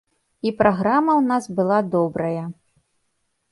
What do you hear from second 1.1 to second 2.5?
ў нас была добрая.